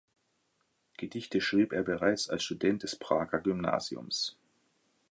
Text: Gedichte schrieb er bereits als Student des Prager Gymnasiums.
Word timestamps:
Gedichte 0.97 1.41
schrieb 1.41 1.73
er 1.73 1.83
bereits 1.83 2.27
als 2.27 2.43
Student 2.43 2.81
des 2.81 2.95
Prager 2.95 3.39
Gymnasiums. 3.39 4.35